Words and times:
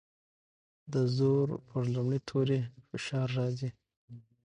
د 0.93 0.95
زور 1.17 1.47
پر 1.67 1.83
لومړي 1.93 2.19
توري 2.29 2.59
فشار 2.89 3.27
راځي. 3.39 3.69